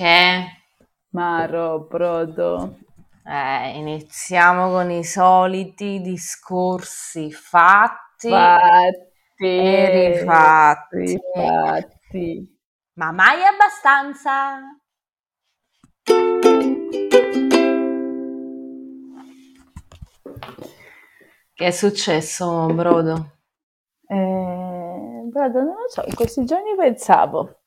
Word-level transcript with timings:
Che? 0.00 0.46
Maro, 1.10 1.80
brodo. 1.80 2.78
Eh, 3.22 3.76
iniziamo 3.76 4.70
con 4.70 4.90
i 4.90 5.04
soliti 5.04 6.00
discorsi 6.00 7.30
fatti, 7.30 8.30
Fatti, 8.30 9.44
e 9.44 10.20
rifatti. 10.22 11.20
rifatti. 11.34 12.58
Ma 12.94 13.12
mai 13.12 13.40
abbastanza? 13.44 14.60
Che 21.52 21.66
è 21.66 21.70
successo, 21.72 22.66
Brodo? 22.68 23.32
Eh, 24.08 25.20
brodo, 25.26 25.58
non 25.62 25.74
lo 25.74 25.88
so, 25.88 26.02
in 26.06 26.14
questi 26.14 26.46
giorni 26.46 26.74
pensavo 26.74 27.59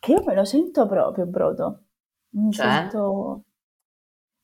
che 0.00 0.12
io 0.12 0.24
me 0.24 0.34
lo 0.34 0.44
sento 0.44 0.86
proprio, 0.88 1.26
brodo. 1.26 1.84
Mi 2.30 2.52
Cioè? 2.52 2.92
sento, 2.92 3.44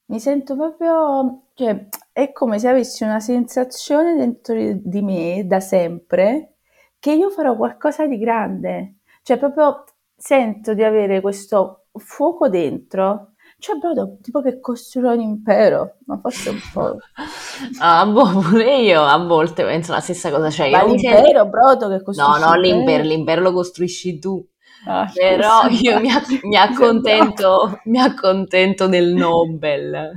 mi 0.09 0.21
sento 0.21 0.55
proprio, 0.57 1.49
cioè, 1.55 1.89
è 2.13 2.31
come 2.33 2.59
se 2.59 2.69
avessi 2.69 3.03
una 3.03 3.19
sensazione 3.21 4.15
dentro 4.15 4.55
di 4.57 5.03
me 5.03 5.45
da 5.47 5.59
sempre 5.61 6.59
che 6.99 7.13
io 7.13 7.31
farò 7.31 7.57
qualcosa 7.57 8.07
di 8.07 8.19
grande. 8.19 8.99
Cioè, 9.23 9.39
proprio 9.39 9.85
sento 10.17 10.75
di 10.75 10.85
avere 10.85 11.21
questo 11.21 11.87
fuoco 11.95 12.49
dentro. 12.49 13.33
Cioè, 13.59 13.77
brodo, 13.79 14.19
tipo 14.23 14.41
che 14.43 14.61
costruirò 14.61 15.13
un 15.15 15.21
impero, 15.21 15.97
ma 16.07 16.19
forse 16.19 16.51
un 16.51 16.63
po'. 16.71 17.03
Ah, 17.81 18.05
boh, 18.07 18.41
pure 18.41 18.77
io 18.81 19.03
a 19.03 19.17
volte 19.25 19.65
penso 19.65 19.93
la 19.93 20.01
stessa 20.01 20.31
cosa, 20.31 20.51
cioè 20.51 20.69
Ma 20.69 20.85
mi 20.85 20.99
sento... 20.99 21.25
l'impero, 21.25 21.47
brodo, 21.49 21.89
che 21.89 22.03
No, 22.13 22.37
costruisci 22.37 22.39
no, 22.39 22.55
l'impero, 22.61 23.03
l'impero? 23.03 23.05
l'impero 23.05 23.41
lo 23.43 23.53
costruisci 23.53 24.19
tu. 24.19 24.47
Ah, 24.85 25.09
Però 25.13 25.67
io 25.69 25.99
mi, 26.01 26.09
mi 26.43 26.57
accontento, 26.57 27.81
mi 27.87 27.99
accontento 27.99 28.87
del 28.87 29.15
Nobel, 29.15 30.13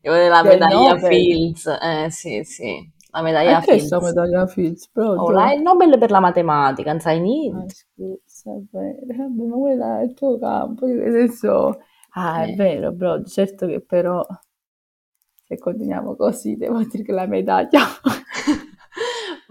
della 0.00 0.42
del 0.42 0.66
medaglia 0.66 0.66
Nobel. 0.66 0.98
Fields, 0.98 1.66
eh 1.66 2.08
sì 2.10 2.42
sì, 2.44 2.90
la 3.10 3.22
medaglia 3.22 3.60
Anche 3.60 3.60
Fields. 3.62 3.96
medaglia 4.00 4.46
Fields, 4.48 4.90
Oh, 5.16 5.30
là 5.30 5.52
il 5.52 5.62
Nobel 5.62 5.98
per 5.98 6.10
la 6.10 6.20
matematica, 6.20 6.90
non 6.90 7.00
sai 7.00 7.20
Ah, 7.50 7.64
niente. 7.66 7.74
scusa, 7.76 8.50
vabbè, 8.70 8.98
vabbè, 9.16 9.44
ma 9.46 9.56
quello 9.56 9.98
è 9.98 10.02
il 10.02 10.14
tuo 10.14 10.38
campo, 10.38 10.86
che 10.86 11.10
senso... 11.10 11.80
Ah, 12.16 12.42
è 12.44 12.48
Eh. 12.48 12.54
vero, 12.54 12.92
brodo, 12.92 13.24
certo 13.26 13.66
che 13.66 13.80
però 13.80 14.24
se 15.46 15.58
continuiamo 15.58 16.16
così 16.16 16.56
devo 16.56 16.82
dire 16.84 17.02
che 17.04 17.12
la 17.12 17.26
medaglia... 17.26 17.80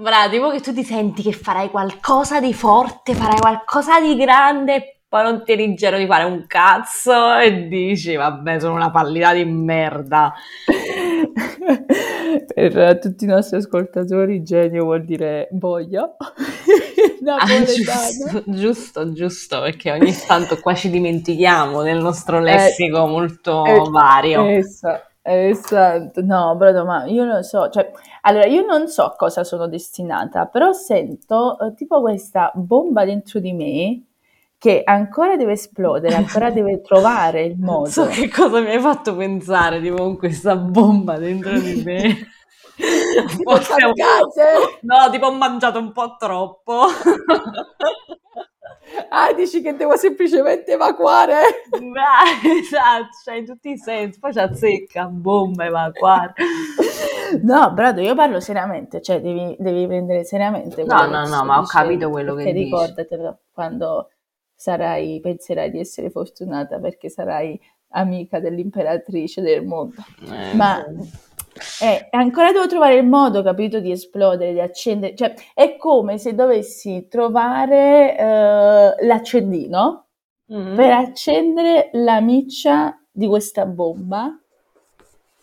Brava, 0.03 0.27
tipo 0.29 0.49
che 0.51 0.59
tu 0.59 0.73
ti 0.73 0.83
senti 0.83 1.21
che 1.21 1.31
farai 1.31 1.69
qualcosa 1.69 2.41
di 2.41 2.53
forte, 2.53 3.13
farai 3.15 3.39
qualcosa 3.39 4.01
di 4.01 4.17
grande, 4.17 5.03
poi 5.07 5.23
non 5.23 5.45
ti 5.45 5.53
eri 5.53 5.73
giro 5.75 5.97
di 5.97 6.05
fare 6.05 6.25
un 6.25 6.43
cazzo 6.45 7.37
e 7.37 7.69
dici, 7.69 8.13
vabbè, 8.17 8.59
sono 8.59 8.73
una 8.75 8.91
pallida 8.91 9.31
di 9.33 9.45
merda. 9.45 10.33
Per 12.53 12.99
tutti 12.99 13.23
i 13.23 13.27
nostri 13.27 13.55
ascoltatori, 13.57 14.43
genio 14.43 14.83
vuol 14.83 15.05
dire 15.05 15.47
boia, 15.51 16.03
Ah, 17.25 17.45
giusto, 17.63 18.43
giusto, 18.47 19.13
giusto, 19.13 19.61
perché 19.61 19.91
ogni 19.91 20.13
tanto 20.27 20.59
qua 20.59 20.73
ci 20.75 20.89
dimentichiamo 20.89 21.81
del 21.81 21.99
nostro 22.01 22.39
Eh, 22.39 22.41
lessico 22.41 23.05
molto 23.07 23.63
eh, 23.63 23.89
vario. 23.89 24.45
esa- 24.47 25.01
esatto, 25.23 26.21
no, 26.21 26.55
brodo, 26.55 26.85
ma 26.85 27.05
io 27.05 27.23
non 27.25 27.43
so, 27.43 27.69
cioè, 27.69 27.91
allora 28.21 28.45
io 28.45 28.65
non 28.65 28.87
so 28.87 29.03
a 29.05 29.15
cosa 29.15 29.43
sono 29.43 29.67
destinata, 29.67 30.45
però 30.47 30.71
sento 30.73 31.57
eh, 31.59 31.73
tipo 31.73 32.01
questa 32.01 32.51
bomba 32.53 33.05
dentro 33.05 33.39
di 33.39 33.53
me 33.53 34.03
che 34.57 34.81
ancora 34.85 35.35
deve 35.35 35.53
esplodere, 35.53 36.15
ancora 36.15 36.49
deve 36.51 36.81
trovare 36.85 37.43
il 37.43 37.55
Non 37.57 37.85
so 37.87 38.03
modo. 38.03 38.13
che 38.13 38.29
cosa 38.29 38.59
mi 38.61 38.69
hai 38.69 38.79
fatto 38.79 39.15
pensare, 39.15 39.81
tipo 39.81 39.95
con 39.97 40.17
questa 40.17 40.55
bomba 40.55 41.17
dentro 41.17 41.59
di 41.59 41.81
me. 41.83 42.27
Tipo 42.75 43.55
Forse. 43.57 43.75
No, 44.81 45.07
tipo 45.11 45.27
ho 45.27 45.31
mangiato 45.33 45.77
un 45.77 45.91
po' 45.91 46.15
troppo. 46.17 46.85
Ah, 49.09 49.33
dici 49.33 49.61
che 49.61 49.75
devo 49.75 49.95
semplicemente 49.97 50.73
evacuare? 50.73 51.41
Dai, 51.69 52.59
esatto, 52.59 53.09
cioè 53.23 53.35
in 53.35 53.45
tutti 53.45 53.71
i 53.71 53.77
sensi. 53.77 54.19
Poi 54.19 54.33
ci 54.33 54.39
azzecca, 54.39 55.05
bomba, 55.05 55.65
evacuare. 55.65 56.33
No, 57.41 57.71
Brado, 57.73 58.01
io 58.01 58.13
parlo 58.15 58.39
seriamente, 58.39 59.01
cioè 59.01 59.19
devi, 59.21 59.55
devi 59.57 59.87
prendere 59.87 60.23
seriamente 60.23 60.83
No, 60.83 61.07
no, 61.07 61.27
no, 61.27 61.43
ma 61.45 61.59
ho 61.59 61.63
capito 61.63 62.09
quello 62.09 62.35
che 62.35 62.51
dici. 62.51 62.65
ricordatelo 62.65 63.39
quando 63.51 64.09
sarai, 64.55 65.19
penserai 65.21 65.71
di 65.71 65.79
essere 65.79 66.09
fortunata 66.09 66.79
perché 66.79 67.09
sarai 67.09 67.59
amica 67.95 68.39
dell'imperatrice 68.39 69.41
del 69.41 69.65
mondo. 69.65 69.95
Eh, 70.31 70.55
Ma 70.55 70.83
eh, 71.81 72.07
ancora 72.11 72.51
devo 72.51 72.67
trovare 72.67 72.95
il 72.95 73.05
modo, 73.05 73.41
capito, 73.43 73.79
di 73.79 73.91
esplodere, 73.91 74.53
di 74.53 74.59
accendere, 74.59 75.15
cioè 75.15 75.33
è 75.53 75.75
come 75.77 76.17
se 76.17 76.35
dovessi 76.35 77.07
trovare 77.09 78.17
eh, 78.17 79.05
l'accendino 79.05 80.07
mm. 80.53 80.75
per 80.75 80.91
accendere 80.91 81.89
la 81.93 82.21
miccia 82.21 82.97
di 83.11 83.27
questa 83.27 83.65
bomba. 83.65 84.37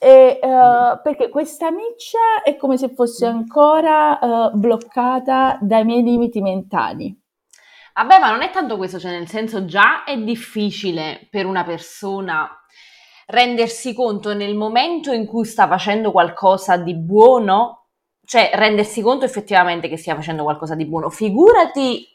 E, 0.03 0.39
eh, 0.43 1.01
perché 1.03 1.29
questa 1.29 1.71
miccia 1.71 2.43
è 2.43 2.57
come 2.57 2.79
se 2.79 2.89
fosse 2.89 3.27
ancora 3.27 4.19
eh, 4.19 4.51
bloccata 4.55 5.59
dai 5.61 5.85
miei 5.85 6.03
limiti 6.03 6.41
mentali. 6.41 7.15
Vabbè, 7.95 8.19
ma 8.19 8.31
non 8.31 8.41
è 8.41 8.51
tanto 8.51 8.79
questo, 8.79 8.99
cioè 8.99 9.11
nel 9.11 9.29
senso 9.29 9.67
già 9.67 10.05
è 10.05 10.17
difficile 10.17 11.27
per 11.31 11.45
una 11.45 11.65
persona 11.65 12.49
rendersi 13.31 13.95
conto 13.95 14.35
nel 14.35 14.57
momento 14.57 15.13
in 15.13 15.25
cui 15.27 15.45
sta 15.45 15.69
facendo 15.69 16.11
qualcosa 16.11 16.77
di 16.77 16.95
buono, 16.95 17.85
cioè 18.25 18.51
rendersi 18.55 19.03
conto 19.03 19.25
effettivamente 19.25 19.89
che 19.89 19.97
stia 19.97 20.15
facendo 20.15 20.43
qualcosa 20.43 20.75
di 20.75 20.85
buono. 20.85 21.11
Figurati 21.11 22.07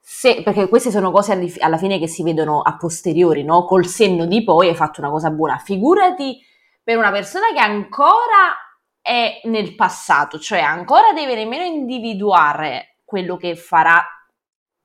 se, 0.00 0.42
perché 0.42 0.68
queste 0.68 0.90
sono 0.90 1.12
cose 1.12 1.54
alla 1.60 1.76
fine 1.76 1.98
che 1.98 2.08
si 2.08 2.22
vedono 2.22 2.62
a 2.62 2.76
posteriori, 2.76 3.44
no? 3.44 3.64
Col 3.64 3.86
senno 3.86 4.26
di 4.26 4.42
poi 4.42 4.68
hai 4.68 4.74
fatto 4.74 5.00
una 5.00 5.10
cosa 5.10 5.30
buona. 5.30 5.58
Figurati 5.58 6.40
per 6.82 6.96
una 6.96 7.12
persona 7.12 7.46
che 7.52 7.60
ancora 7.60 8.56
è 9.00 9.40
nel 9.44 9.74
passato, 9.76 10.38
cioè 10.38 10.60
ancora 10.60 11.12
deve 11.12 11.36
nemmeno 11.36 11.62
individuare 11.62 12.96
quello 13.04 13.36
che 13.36 13.54
farà 13.54 14.04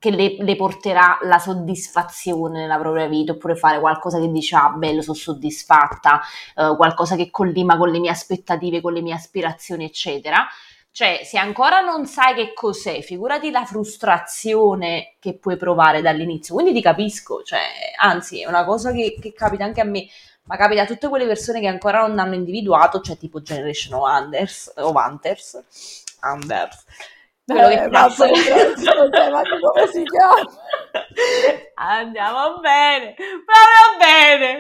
che 0.06 0.12
le, 0.12 0.36
le 0.38 0.56
porterà 0.56 1.18
la 1.24 1.40
soddisfazione 1.40 2.60
nella 2.60 2.78
propria 2.78 3.08
vita, 3.08 3.32
oppure 3.32 3.56
fare 3.56 3.80
qualcosa 3.80 4.20
che 4.20 4.30
dice, 4.30 4.56
ah, 4.56 4.70
bello, 4.70 5.02
sono 5.02 5.16
soddisfatta, 5.16 6.22
eh, 6.56 6.76
qualcosa 6.76 7.16
che 7.16 7.32
collima 7.32 7.76
con 7.76 7.90
le 7.90 7.98
mie 7.98 8.12
aspettative, 8.12 8.82
con 8.82 8.94
le 8.94 9.02
mie 9.02 9.16
aspirazioni, 9.16 9.84
eccetera. 9.84 10.46
Cioè, 10.92 11.22
se 11.24 11.40
ancora 11.40 11.82
non 11.82 12.06
sai 12.06 12.36
che 12.36 12.54
cos'è, 12.54 13.02
figurati 13.02 13.50
la 13.50 13.66
frustrazione 13.66 15.16
che 15.20 15.38
puoi 15.40 15.58
provare 15.58 16.02
dall'inizio. 16.02 16.54
Quindi 16.54 16.72
ti 16.72 16.82
capisco, 16.82 17.42
cioè, 17.42 17.62
anzi, 18.00 18.42
è 18.42 18.48
una 18.48 18.64
cosa 18.64 18.92
che, 18.92 19.18
che 19.20 19.34
capita 19.34 19.64
anche 19.64 19.82
a 19.82 19.86
me, 19.86 20.08
ma 20.44 20.56
capita 20.56 20.84
a 20.84 20.86
tutte 20.86 21.10
quelle 21.10 21.26
persone 21.26 21.60
che 21.60 21.68
ancora 21.68 22.06
non 22.06 22.20
hanno 22.20 22.36
individuato, 22.36 23.02
cioè 23.02 23.18
tipo 23.18 23.42
Generation 23.42 24.00
Anders, 24.08 24.72
o 24.78 24.92
Hunters, 24.92 25.64
Anders, 26.20 26.86
quello 27.46 27.68
che 27.68 27.84
Eh, 27.84 27.90
cazzo 27.90 28.26
vabbè, 28.26 28.72
prossimo 28.74 29.10
tema, 29.10 29.42
come 29.42 29.88
si 29.88 30.04
chiama? 30.04 30.44
Andiamo 31.76 32.60
bene, 32.60 33.14
proprio 33.14 33.98
bene. 34.00 34.60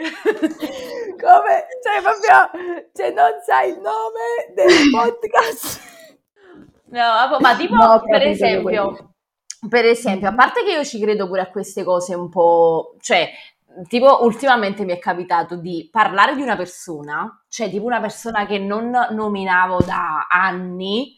Come, 1.19 1.65
cioè 1.81 2.01
proprio, 2.01 2.87
se 2.93 3.11
non 3.11 3.31
sai 3.43 3.69
il 3.69 3.79
nome 3.79 4.53
del 4.53 4.89
podcast. 4.91 5.81
No, 6.87 7.37
ma 7.39 7.55
tipo, 7.55 7.75
No, 7.75 8.01
per 8.07 8.19
che 8.19 8.29
esempio, 8.29 9.13
per 9.67 9.85
esempio, 9.85 10.29
a 10.29 10.35
parte 10.35 10.63
che 10.63 10.71
io 10.71 10.83
ci 10.83 10.99
credo 10.99 11.27
pure 11.27 11.41
a 11.41 11.49
queste 11.49 11.83
cose 11.83 12.13
un 12.13 12.29
po', 12.29 12.95
cioè, 13.01 13.29
tipo, 13.87 14.23
ultimamente 14.23 14.85
mi 14.85 14.93
è 14.93 14.99
capitato 14.99 15.55
di 15.55 15.89
parlare 15.91 16.35
di 16.35 16.41
una 16.41 16.55
persona, 16.55 17.43
cioè, 17.49 17.69
tipo 17.69 17.85
una 17.85 17.99
persona 17.99 18.45
che 18.45 18.59
non 18.59 18.91
nominavo 19.11 19.79
da 19.81 20.27
anni, 20.29 21.17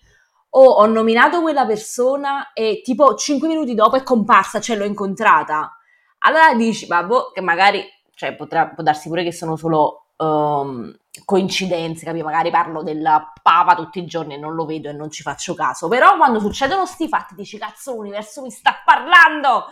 o 0.50 0.64
ho 0.64 0.86
nominato 0.86 1.42
quella 1.42 1.66
persona 1.66 2.54
e 2.54 2.82
tipo 2.84 3.16
5 3.16 3.48
minuti 3.48 3.74
dopo 3.76 3.96
è 3.96 4.04
comparsa, 4.04 4.60
cioè 4.60 4.76
l'ho 4.76 4.86
incontrata. 4.86 5.78
Allora 6.20 6.54
dici, 6.56 6.88
boh, 6.88 7.32
che 7.32 7.42
magari, 7.42 7.84
cioè, 8.16 8.36
potrà, 8.36 8.68
può 8.70 8.84
darsi 8.84 9.08
pure 9.08 9.24
che 9.24 9.32
sono 9.32 9.56
solo 9.56 10.08
ehm, 10.18 10.96
coincidenze, 11.26 12.06
capi? 12.06 12.24
Magari 12.24 12.50
parlo 12.50 12.82
del 12.84 13.04
Papa 13.42 13.76
tutti 13.76 14.00
i 14.00 14.06
giorni 14.06 14.34
e 14.34 14.38
non 14.38 14.56
lo 14.56 14.66
vedo 14.66 14.90
e 14.90 14.94
non 14.94 15.12
ci 15.12 15.22
faccio 15.22 15.54
caso. 15.54 15.88
Però 15.88 16.18
quando 16.18 16.40
succedono 16.40 16.86
sti 16.86 17.08
fatti 17.08 17.36
dici, 17.36 17.58
cazzo, 17.58 17.96
l'universo 17.96 18.42
mi 18.42 18.52
sta 18.52 18.82
parlando! 18.84 19.66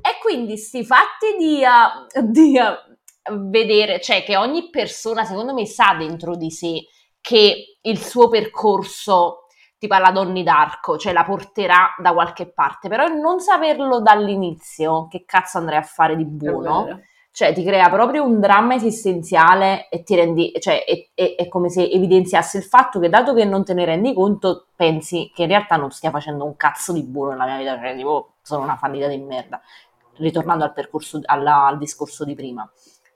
E 0.00 0.18
quindi 0.20 0.56
sti 0.56 0.84
fatti 0.84 1.36
di, 1.38 1.62
eh, 1.62 2.22
di, 2.22 2.58
eh, 2.58 2.94
vedere, 3.30 4.00
cioè 4.00 4.24
che 4.24 4.36
ogni 4.36 4.68
persona 4.70 5.24
secondo 5.24 5.54
me 5.54 5.66
sa 5.66 5.94
dentro 5.96 6.36
di 6.36 6.50
sé 6.50 6.86
che 7.20 7.78
il 7.80 7.98
suo 7.98 8.28
percorso 8.28 9.43
tipo 9.84 9.94
alla 9.94 10.10
Donni 10.10 10.42
d'Arco, 10.42 10.96
cioè 10.96 11.12
la 11.12 11.24
porterà 11.24 11.94
da 11.98 12.14
qualche 12.14 12.46
parte, 12.46 12.88
però 12.88 13.06
non 13.06 13.40
saperlo 13.40 14.00
dall'inizio 14.00 15.08
che 15.08 15.24
cazzo 15.26 15.58
andrei 15.58 15.78
a 15.78 15.82
fare 15.82 16.16
di 16.16 16.24
buono, 16.24 17.00
cioè 17.30 17.52
ti 17.52 17.62
crea 17.62 17.90
proprio 17.90 18.24
un 18.24 18.40
dramma 18.40 18.74
esistenziale 18.74 19.88
e 19.90 20.02
ti 20.02 20.14
rendi, 20.14 20.52
cioè 20.58 20.84
è, 20.84 21.10
è, 21.12 21.34
è, 21.34 21.48
come 21.48 21.68
se 21.68 21.82
evidenziasse 21.82 22.58
il 22.58 22.64
fatto 22.64 22.98
che 22.98 23.10
dato 23.10 23.34
che 23.34 23.44
non 23.44 23.62
te 23.62 23.74
ne 23.74 23.84
rendi 23.84 24.14
conto, 24.14 24.68
pensi 24.74 25.30
che 25.34 25.42
in 25.42 25.48
realtà 25.48 25.76
non 25.76 25.90
stia 25.90 26.10
facendo 26.10 26.44
un 26.44 26.56
cazzo 26.56 26.92
di 26.92 27.02
buono 27.02 27.32
nella 27.32 27.44
mia 27.44 27.58
vita, 27.58 27.78
cioè 27.78 27.94
tipo 27.94 28.34
sono 28.40 28.62
una 28.62 28.76
fallita 28.76 29.06
di 29.08 29.18
merda, 29.18 29.60
ritornando 30.16 30.64
al 30.64 30.72
percorso, 30.72 31.20
alla, 31.24 31.66
al 31.66 31.76
discorso 31.76 32.24
di 32.24 32.34
prima. 32.34 32.66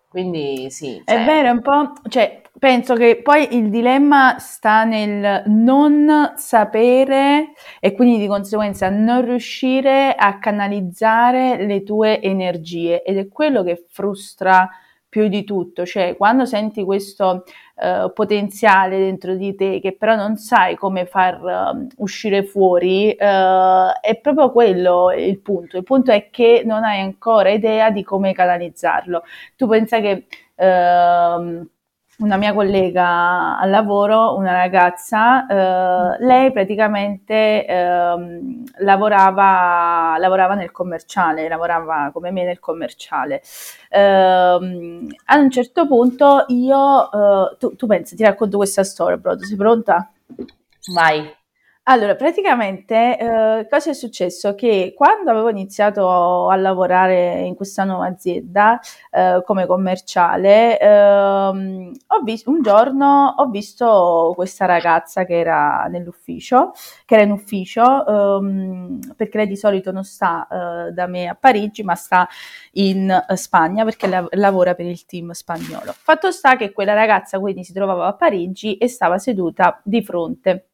Quindi 0.08 0.70
sì. 0.70 1.02
Cioè... 1.04 1.22
È 1.22 1.24
vero, 1.24 1.48
è 1.48 1.50
un 1.50 1.60
po', 1.60 1.92
cioè, 2.08 2.40
penso 2.58 2.94
che 2.94 3.20
poi 3.22 3.54
il 3.56 3.68
dilemma 3.68 4.38
sta 4.38 4.84
nel 4.84 5.42
non 5.46 6.32
sapere 6.36 7.52
e 7.78 7.92
quindi 7.92 8.18
di 8.18 8.26
conseguenza 8.26 8.88
non 8.88 9.24
riuscire 9.24 10.14
a 10.14 10.38
canalizzare 10.38 11.64
le 11.66 11.82
tue 11.82 12.20
energie 12.22 13.02
ed 13.02 13.18
è 13.18 13.28
quello 13.28 13.62
che 13.62 13.84
frustra 13.88 14.68
più 15.10 15.28
di 15.28 15.44
tutto, 15.44 15.86
cioè 15.86 16.16
quando 16.16 16.44
senti 16.44 16.84
questo 16.84 17.44
uh, 17.80 18.12
potenziale 18.12 18.98
dentro 18.98 19.34
di 19.34 19.54
te 19.54 19.80
che 19.80 19.92
però 19.96 20.14
non 20.16 20.36
sai 20.36 20.76
come 20.76 21.06
far 21.06 21.40
uh, 21.42 21.86
uscire 21.96 22.44
fuori, 22.44 23.16
uh, 23.18 23.90
è 24.00 24.18
proprio 24.20 24.50
quello 24.50 25.12
il 25.12 25.38
punto. 25.40 25.76
Il 25.76 25.84
punto 25.84 26.10
è 26.12 26.28
che 26.30 26.62
non 26.64 26.84
hai 26.84 27.00
ancora 27.00 27.50
idea 27.50 27.90
di 27.90 28.02
come 28.02 28.32
canalizzarlo. 28.32 29.22
Tu 29.56 29.66
pensa 29.66 30.00
che 30.00 30.26
ehm, 30.56 31.68
una 32.18 32.36
mia 32.36 32.52
collega 32.52 33.58
al 33.58 33.70
lavoro, 33.70 34.34
una 34.36 34.52
ragazza, 34.52 35.46
eh, 35.46 36.24
lei 36.24 36.50
praticamente 36.52 37.64
eh, 37.64 38.40
lavorava, 38.78 40.16
lavorava, 40.18 40.54
nel 40.54 40.72
commerciale, 40.72 41.48
lavorava 41.48 42.10
come 42.12 42.30
me 42.32 42.44
nel 42.44 42.58
commerciale. 42.58 43.40
Eh, 43.88 44.00
a 44.00 45.36
un 45.38 45.50
certo 45.50 45.86
punto 45.86 46.44
io, 46.48 47.10
eh, 47.12 47.56
tu, 47.58 47.76
tu 47.76 47.86
pensi, 47.86 48.16
ti 48.16 48.24
racconto 48.24 48.56
questa 48.56 48.82
storia, 48.82 49.16
bro, 49.16 49.38
sei 49.38 49.56
pronta? 49.56 50.10
Vai. 50.92 51.37
Allora, 51.90 52.14
praticamente 52.16 53.16
eh, 53.18 53.66
cosa 53.66 53.90
è 53.90 53.94
successo? 53.94 54.54
Che 54.54 54.92
quando 54.94 55.30
avevo 55.30 55.48
iniziato 55.48 56.46
a 56.50 56.56
lavorare 56.56 57.40
in 57.46 57.54
questa 57.54 57.84
nuova 57.84 58.04
azienda 58.06 58.78
eh, 59.10 59.40
come 59.42 59.64
commerciale, 59.66 60.78
ehm, 60.78 61.92
visto, 62.24 62.50
un 62.50 62.60
giorno 62.60 63.34
ho 63.38 63.46
visto 63.48 64.32
questa 64.36 64.66
ragazza 64.66 65.24
che 65.24 65.38
era 65.38 65.86
nell'ufficio, 65.88 66.72
che 67.06 67.14
era 67.14 67.22
in 67.24 67.30
ufficio, 67.30 68.06
ehm, 68.06 69.14
perché 69.16 69.38
lei 69.38 69.46
di 69.46 69.56
solito 69.56 69.90
non 69.90 70.04
sta 70.04 70.46
eh, 70.88 70.92
da 70.92 71.06
me 71.06 71.26
a 71.28 71.34
Parigi, 71.40 71.82
ma 71.84 71.94
sta 71.94 72.28
in 72.72 73.10
eh, 73.10 73.36
Spagna 73.36 73.84
perché 73.84 74.06
la- 74.08 74.26
lavora 74.32 74.74
per 74.74 74.84
il 74.84 75.06
team 75.06 75.30
spagnolo. 75.30 75.94
Fatto 75.96 76.30
sta 76.32 76.56
che 76.56 76.70
quella 76.70 76.92
ragazza 76.92 77.38
quindi 77.40 77.64
si 77.64 77.72
trovava 77.72 78.08
a 78.08 78.12
Parigi 78.14 78.76
e 78.76 78.88
stava 78.88 79.16
seduta 79.16 79.80
di 79.82 80.02
fronte 80.02 80.67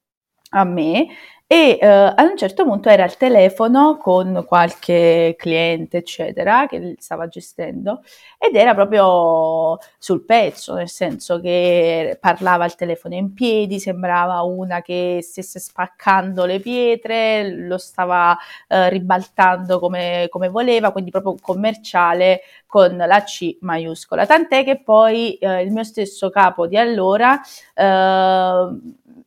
a 0.54 0.64
me 0.64 1.06
e 1.46 1.78
eh, 1.78 1.86
ad 1.86 2.26
un 2.30 2.36
certo 2.38 2.64
punto 2.64 2.88
era 2.88 3.04
al 3.04 3.16
telefono 3.18 3.98
con 3.98 4.44
qualche 4.46 5.34
cliente, 5.38 5.98
eccetera, 5.98 6.66
che 6.66 6.96
stava 6.98 7.28
gestendo 7.28 8.02
ed 8.38 8.56
era 8.56 8.74
proprio 8.74 9.78
sul 9.98 10.24
pezzo, 10.24 10.74
nel 10.74 10.88
senso 10.88 11.40
che 11.40 12.16
parlava 12.18 12.64
al 12.64 12.74
telefono 12.76 13.14
in 13.14 13.34
piedi, 13.34 13.78
sembrava 13.78 14.40
una 14.42 14.80
che 14.80 15.20
stesse 15.22 15.60
spaccando 15.60 16.46
le 16.46 16.60
pietre, 16.60 17.48
lo 17.50 17.76
stava 17.78 18.36
eh, 18.66 18.88
ribaltando 18.88 19.78
come, 19.78 20.28
come, 20.30 20.48
voleva, 20.48 20.92
quindi 20.92 21.10
proprio 21.10 21.36
commerciale 21.40 22.40
con 22.66 22.96
la 22.96 23.22
C 23.22 23.58
maiuscola. 23.60 24.24
Tant'è 24.26 24.64
che 24.64 24.80
poi 24.82 25.34
eh, 25.34 25.62
il 25.62 25.70
mio 25.72 25.84
stesso 25.84 26.30
capo 26.30 26.66
di 26.66 26.78
allora 26.78 27.38
eh, 27.74 28.68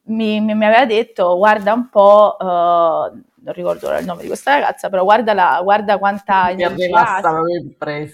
mi, 0.07 0.39
mi, 0.42 0.65
aveva 0.65 0.86
detto 0.86 1.38
guarda 1.38 1.74
un 1.74 1.89
po', 1.89 2.36
uh, 2.39 2.45
non 2.45 3.54
ricordo 3.54 3.88
ora 3.88 4.00
il 4.00 4.06
nome 4.06 4.21
di 4.21 4.27
questa 4.27 4.54
ragazza, 4.54 4.89
però 4.89 5.04
guarda, 5.04 5.33
la, 5.33 5.59
guarda 5.63 5.98
quanta 5.98 6.54
mi 6.56 6.89
basta 6.89 7.30
proprio 7.30 7.59
impresso. 7.59 8.13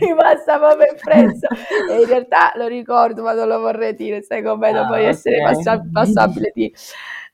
mi 0.00 0.14
basta 0.14 0.58
proprio 0.58 0.90
impresso. 0.90 1.46
e 1.90 2.00
in 2.00 2.06
realtà 2.06 2.52
lo 2.56 2.66
ricordo, 2.66 3.22
ma 3.22 3.32
non 3.32 3.48
lo 3.48 3.60
vorrei 3.60 3.94
dire, 3.94 4.22
sai 4.22 4.42
com'è, 4.42 4.72
non 4.72 4.84
ah, 4.84 4.88
voglio 4.88 5.00
okay. 5.00 5.12
essere 5.12 5.42
passab- 5.42 5.90
passabile 5.92 6.50
di... 6.54 6.72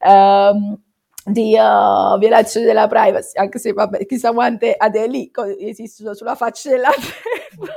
Um, 0.00 0.79
di 1.23 1.55
uh, 1.55 2.19
violazione 2.19 2.64
della 2.64 2.87
privacy, 2.87 3.38
anche 3.38 3.58
se 3.58 3.73
vabbè, 3.73 4.06
chissà 4.06 4.32
quante 4.32 4.75
Adeli 4.76 5.31
esistono 5.61 6.14
sulla 6.14 6.35
faccia 6.35 6.70
della 6.70 6.88
terra. 6.97 7.75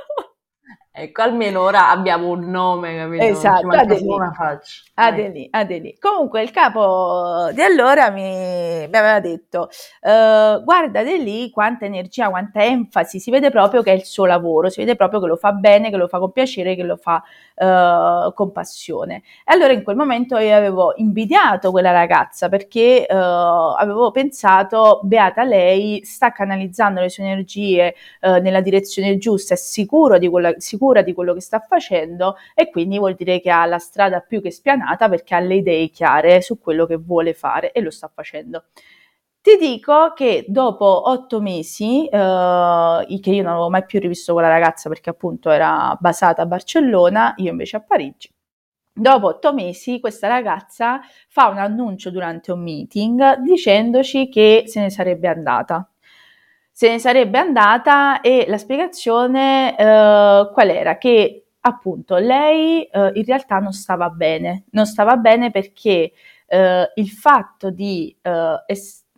Ecco, 0.95 1.23
almeno 1.23 1.61
ora 1.61 1.89
abbiamo 1.89 2.29
un 2.29 2.51
nome, 2.51 2.95
capito? 2.95 3.23
Esatto, 3.23 3.67
Adeli. 3.67 4.05
Una 4.05 4.31
faccia. 4.31 4.83
Adeli, 4.93 5.47
Adeli. 5.49 5.97
Comunque 5.99 6.43
il 6.43 6.51
capo 6.51 7.49
di 7.51 7.63
allora 7.63 8.11
mi, 8.11 8.21
mi 8.21 8.95
aveva 8.95 9.19
detto, 9.19 9.69
uh, 10.01 10.63
guarda 10.63 11.01
lì 11.01 11.49
quanta 11.49 11.85
energia, 11.85 12.29
quanta 12.29 12.63
enfasi, 12.63 13.19
si 13.19 13.31
vede 13.31 13.49
proprio 13.49 13.81
che 13.81 13.91
è 13.91 13.95
il 13.95 14.05
suo 14.05 14.25
lavoro, 14.25 14.69
si 14.69 14.81
vede 14.81 14.95
proprio 14.95 15.19
che 15.19 15.25
lo 15.25 15.35
fa 15.35 15.51
bene, 15.53 15.89
che 15.89 15.97
lo 15.97 16.07
fa 16.07 16.19
con 16.19 16.31
piacere, 16.31 16.75
che 16.75 16.83
lo 16.83 16.95
fa 16.97 17.23
uh, 17.55 18.31
con 18.35 18.51
passione. 18.51 19.23
E 19.43 19.51
allora 19.51 19.73
in 19.73 19.81
quel 19.81 19.95
momento 19.95 20.37
io 20.37 20.55
avevo 20.55 20.93
invidiato 20.97 21.71
quella 21.71 21.91
ragazza 21.91 22.49
perché 22.49 23.07
uh, 23.09 23.15
avevo 23.15 24.11
pensato, 24.11 24.99
beata 25.01 25.41
lei, 25.41 26.05
sta 26.05 26.31
canalizzando 26.31 27.01
le 27.01 27.09
sue 27.09 27.23
energie 27.23 27.95
nella 28.21 28.61
direzione 28.61 29.17
giusta, 29.17 29.55
è 29.55 29.57
sicuro 29.57 30.19
di 30.19 30.29
quella... 30.29 30.53
Sicuro 30.57 30.81
sicura 30.83 31.01
di 31.01 31.13
quello 31.13 31.33
che 31.33 31.41
sta 31.41 31.59
facendo 31.59 32.35
e 32.53 32.69
quindi 32.69 32.97
vuol 32.97 33.15
dire 33.15 33.39
che 33.39 33.49
ha 33.49 33.65
la 33.65 33.77
strada 33.79 34.19
più 34.19 34.41
che 34.41 34.51
spianata 34.51 35.07
perché 35.07 35.35
ha 35.35 35.39
le 35.39 35.55
idee 35.55 35.89
chiare 35.89 36.41
su 36.41 36.59
quello 36.59 36.85
che 36.85 36.97
vuole 36.97 37.33
fare 37.33 37.71
e 37.71 37.81
lo 37.81 37.89
sta 37.89 38.09
facendo. 38.13 38.65
Ti 39.41 39.57
dico 39.59 40.13
che 40.13 40.45
dopo 40.47 41.09
otto 41.09 41.41
mesi, 41.41 42.07
eh, 42.07 43.19
che 43.21 43.29
io 43.29 43.43
non 43.43 43.51
avevo 43.51 43.69
mai 43.69 43.85
più 43.85 43.99
rivisto 43.99 44.33
quella 44.33 44.47
ragazza 44.47 44.89
perché 44.89 45.09
appunto 45.09 45.49
era 45.49 45.97
basata 45.99 46.43
a 46.43 46.45
Barcellona, 46.45 47.33
io 47.37 47.51
invece 47.51 47.77
a 47.77 47.81
Parigi, 47.81 48.29
Dopo 48.95 49.27
otto 49.27 49.53
mesi 49.53 49.99
questa 49.99 50.27
ragazza 50.27 51.01
fa 51.27 51.47
un 51.47 51.57
annuncio 51.57 52.11
durante 52.11 52.51
un 52.51 52.61
meeting 52.61 53.37
dicendoci 53.39 54.29
che 54.29 54.65
se 54.67 54.81
ne 54.81 54.91
sarebbe 54.91 55.27
andata 55.27 55.92
se 56.75 56.89
ne 56.89 56.97
sarebbe 56.97 57.37
andata 57.37 58.19
e 58.21 58.45
la 58.47 58.57
spiegazione 58.57 59.77
eh, 59.77 60.49
qual 60.51 60.69
era? 60.69 60.97
Che 60.97 61.45
appunto 61.61 62.17
lei 62.17 62.83
eh, 62.83 63.11
in 63.13 63.23
realtà 63.23 63.59
non 63.59 63.73
stava 63.73 64.09
bene, 64.09 64.65
non 64.71 64.87
stava 64.87 65.15
bene 65.17 65.51
perché 65.51 66.11
eh, 66.47 66.91
il 66.95 67.09
fatto 67.09 67.69
di 67.69 68.15
eh, 68.21 68.57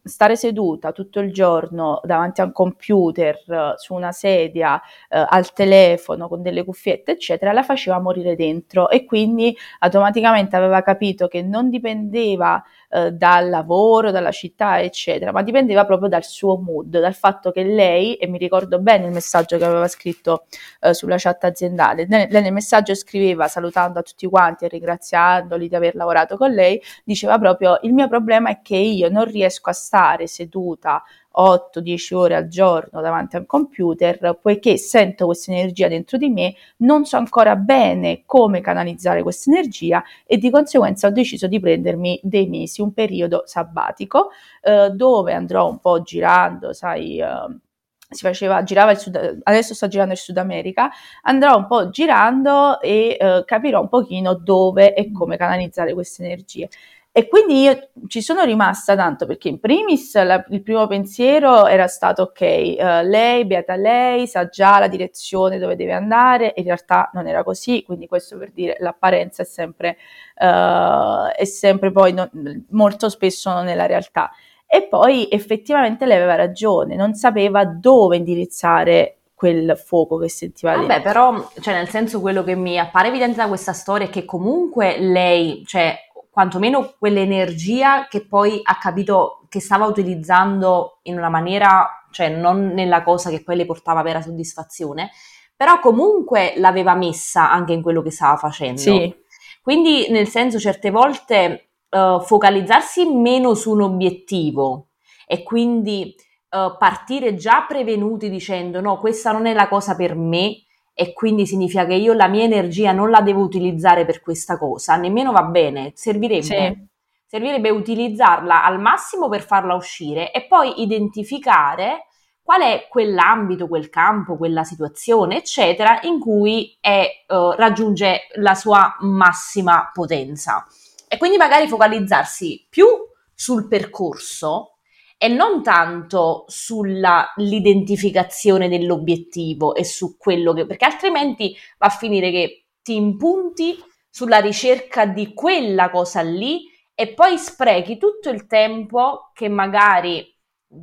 stare 0.06 0.36
seduta 0.36 0.92
tutto 0.92 1.20
il 1.20 1.34
giorno 1.34 2.00
davanti 2.04 2.40
a 2.42 2.44
un 2.44 2.52
computer, 2.52 3.36
eh, 3.48 3.74
su 3.78 3.94
una 3.94 4.12
sedia, 4.12 4.80
eh, 5.10 5.26
al 5.28 5.52
telefono, 5.54 6.28
con 6.28 6.42
delle 6.42 6.64
cuffiette, 6.64 7.14
eccetera, 7.14 7.52
la 7.54 7.64
faceva 7.64 8.00
morire 8.00 8.36
dentro 8.36 8.90
e 8.90 9.06
quindi 9.06 9.56
automaticamente 9.80 10.56
aveva 10.56 10.82
capito 10.82 11.28
che 11.28 11.42
non 11.42 11.70
dipendeva 11.70 12.64
eh, 12.90 13.12
dal 13.12 13.50
lavoro, 13.50 14.12
dalla 14.12 14.32
città, 14.32 14.82
eccetera, 14.82 15.32
ma 15.32 15.42
dipendeva 15.42 15.86
proprio 15.86 16.10
dal 16.10 16.24
suo 16.24 16.58
mood, 16.58 17.00
dal 17.00 17.14
fatto 17.14 17.52
che 17.52 17.64
lei, 17.64 18.16
e 18.16 18.28
mi 18.28 18.38
ricordo 18.38 18.80
bene 18.80 19.06
il 19.06 19.12
messaggio 19.14 19.58
che 19.58 19.66
aveva 19.66 19.88
scritto 19.88 20.46
eh, 20.82 20.94
sulla 20.94 21.16
chat 21.18 21.44
aziendale, 21.44 22.06
lei 22.08 22.28
nel 22.30 22.54
messaggio 22.54 22.94
scriveva 22.96 23.48
salutando 23.48 24.00
a 24.00 24.02
tutti 24.02 24.28
quanti 24.28 24.66
e 24.66 24.68
ringraziandoli 24.68 25.68
di 25.68 25.76
aver 25.76 25.96
lavorato 25.96 26.38
con 26.38 26.52
lei, 26.52 26.82
diceva 27.04 27.38
proprio 27.40 27.80
il 27.82 27.94
mio 27.94 28.08
problema 28.08 28.50
è 28.50 28.62
che 28.62 28.78
io 28.78 29.10
non 29.10 29.26
riesco 29.26 29.70
a 29.70 29.74
stare 29.74 30.28
seduta 30.28 31.04
8-10 31.38 32.14
ore 32.14 32.36
al 32.36 32.48
giorno 32.48 33.02
davanti 33.02 33.36
a 33.36 33.40
un 33.40 33.46
computer, 33.46 34.38
poiché 34.42 34.78
sento 34.78 35.26
questa 35.26 35.52
energia 35.52 35.88
dentro 35.88 36.18
di 36.18 36.30
me, 36.30 36.56
non 36.78 37.06
so 37.06 37.18
ancora 37.18 37.56
bene 37.56 38.24
come 38.26 38.62
canalizzare 38.62 39.24
questa 39.24 39.52
energia 39.52 40.04
e 40.26 40.38
di 40.38 40.50
conseguenza 40.50 41.08
ho 41.08 41.12
deciso 41.12 41.48
di 41.48 41.60
prendermi 41.60 42.20
dei 42.24 42.48
mesi, 42.48 42.82
un 42.82 42.94
periodo 42.94 43.44
sabbatico, 43.46 44.30
eh, 44.62 44.90
dove 44.92 45.34
andrò 45.34 45.70
un 45.70 45.80
po' 45.80 46.02
girando, 46.02 46.74
sai... 46.74 47.20
Eh, 47.20 47.60
si 48.08 48.22
faceva, 48.24 48.64
girava 48.64 48.92
il 48.92 48.98
Sud, 48.98 49.40
adesso 49.44 49.74
sto 49.74 49.88
girando 49.88 50.14
il 50.14 50.20
Sud 50.20 50.38
America, 50.38 50.90
andrò 51.24 51.58
un 51.58 51.66
po' 51.66 51.90
girando 51.90 52.80
e 52.80 53.18
eh, 53.20 53.44
capirò 53.46 53.82
un 53.82 53.90
pochino 53.90 54.36
dove 54.36 54.94
e 54.94 55.12
come 55.12 55.38
canalizzare 55.38 55.94
queste 55.94 56.24
energie. 56.24 56.70
E 57.18 57.30
quindi 57.30 57.62
io 57.62 57.92
ci 58.08 58.22
sono 58.22 58.44
rimasta 58.44 58.94
tanto 58.94 59.26
perché 59.26 59.48
in 59.48 59.62
primis 59.62 60.22
la, 60.22 60.44
il 60.50 60.62
primo 60.62 60.86
pensiero 60.86 61.66
era 61.66 61.88
stato 61.88 62.24
ok, 62.24 62.42
uh, 62.42 63.08
lei, 63.08 63.46
beata 63.46 63.78
lei, 63.78 64.28
sa 64.28 64.50
già 64.50 64.80
la 64.80 64.90
direzione 64.90 65.58
dove 65.58 65.78
deve 65.78 65.94
andare, 65.94 66.52
in 66.58 66.66
realtà 66.66 67.10
non 67.14 67.26
era 67.26 67.42
così, 67.46 67.84
quindi 67.86 68.06
questo 68.08 68.38
per 68.38 68.52
dire 68.52 68.76
l'apparenza 68.80 69.44
è 69.44 69.46
sempre, 69.46 69.96
uh, 70.40 71.30
è 71.34 71.46
sempre 71.46 71.90
poi 71.94 72.12
non, 72.12 72.30
molto 72.72 73.08
spesso 73.08 73.50
non 73.50 73.68
è 73.68 73.76
la 73.76 73.86
realtà. 73.86 74.32
E 74.68 74.86
poi 74.86 75.30
effettivamente 75.32 76.06
lei 76.06 76.18
aveva 76.18 76.36
ragione, 76.36 76.98
non 76.98 77.14
sapeva 77.14 77.64
dove 77.64 78.18
indirizzare 78.18 79.20
quel 79.34 79.78
fuoco 79.78 80.18
che 80.18 80.28
sentiva 80.28 80.76
Vabbè, 80.76 80.86
dentro. 80.86 81.04
però, 81.04 81.50
cioè, 81.62 81.76
nel 81.76 81.88
senso, 81.88 82.20
quello 82.20 82.44
che 82.44 82.56
mi 82.56 82.78
appare 82.78 83.08
evidente 83.08 83.38
da 83.38 83.48
questa 83.48 83.72
storia 83.72 84.08
è 84.08 84.10
che 84.10 84.26
comunque 84.26 84.98
lei, 85.00 85.64
cioè, 85.66 85.98
quantomeno 86.36 86.96
quell'energia 87.00 88.08
che 88.10 88.28
poi 88.28 88.60
ha 88.62 88.78
capito 88.78 89.46
che 89.48 89.62
stava 89.62 89.86
utilizzando 89.86 91.00
in 91.04 91.18
una 91.18 91.30
maniera, 91.30 92.06
cioè, 92.12 92.28
non 92.28 92.74
nella 92.74 93.04
cosa 93.04 93.30
che 93.30 93.42
poi 93.42 93.56
le 93.56 93.66
portava 93.66 94.02
vera 94.02 94.22
soddisfazione, 94.22 95.12
però 95.56 95.80
comunque 95.80 96.56
l'aveva 96.58 96.94
messa 96.94 97.50
anche 97.50 97.72
in 97.72 97.82
quello 97.82 98.02
che 98.02 98.12
stava 98.12 98.36
facendo. 98.36 98.82
Sì, 98.82 99.16
Quindi, 99.62 100.08
nel 100.10 100.28
senso, 100.28 100.60
certe 100.60 100.92
volte 100.92 101.70
eh, 101.90 102.20
focalizzarsi 102.22 103.06
meno 103.06 103.54
su 103.54 103.72
un 103.72 103.84
obiettivo 103.84 104.90
e 105.26 105.42
quindi 105.42 106.14
eh, 106.50 106.76
partire 106.78 107.36
già 107.36 107.64
prevenuti 107.66 108.30
dicendo 108.30 108.82
no, 108.82 109.00
questa 109.00 109.32
non 109.32 109.46
è 109.46 109.54
la 109.54 109.70
cosa 109.70 109.96
per 109.96 110.16
me 110.16 110.65
e 110.98 111.12
quindi 111.12 111.46
significa 111.46 111.86
che 111.86 111.94
io 111.94 112.14
la 112.14 112.30
mia 112.30 112.44
energia 112.44 112.94
non 112.94 113.10
la 113.10 113.20
devo 113.20 113.42
utilizzare 113.42 114.06
per 114.06 114.22
questa 114.22 114.58
cosa, 114.58 114.96
nemmeno 114.96 115.34
va 115.34 115.44
bene, 115.44 115.92
servirebbe. 115.94 116.42
sì, 116.42 116.94
Servirebbe 117.28 117.70
utilizzarla 117.70 118.64
al 118.64 118.80
massimo 118.80 119.28
per 119.28 119.42
farla 119.42 119.74
uscire 119.74 120.32
e 120.32 120.46
poi 120.46 120.82
identificare 120.82 122.06
qual 122.42 122.62
è 122.62 122.88
quell'ambito, 122.88 123.68
quel 123.68 123.90
campo, 123.90 124.38
quella 124.38 124.64
situazione, 124.64 125.38
eccetera, 125.38 126.00
in 126.04 126.20
cui 126.20 126.78
è, 126.80 127.26
eh, 127.28 127.56
raggiunge 127.58 128.28
la 128.36 128.54
sua 128.54 128.96
massima 129.00 129.90
potenza. 129.92 130.66
E 131.10 131.18
quindi 131.18 131.38
magari 131.38 131.68
focalizzarsi 131.68 132.68
più 132.70 132.86
sul 133.34 133.68
percorso 133.68 134.75
e 135.18 135.28
non 135.28 135.64
tanto 135.64 136.46
sull'identificazione 136.48 138.68
dell'obiettivo 138.68 139.76
e 139.76 139.84
su 139.84 140.18
quello 140.18 140.54
che, 140.54 140.66
perché 140.66 140.86
altrimenti 140.86 141.56
va 141.78 141.86
a 141.88 141.92
finire 141.92 142.32
che 142.32 142.66
ti 142.82 142.96
impunti 142.96 143.78
sulla 144.10 144.40
ricerca 144.40 145.06
di 145.06 145.34
quella 145.34 145.90
cosa 145.90 146.22
lì 146.22 146.70
e 146.94 147.14
poi 147.14 147.38
sprechi 147.38 147.98
tutto 147.98 148.30
il 148.30 148.48
tempo 148.48 149.32
che 149.34 149.50
magari 149.50 150.34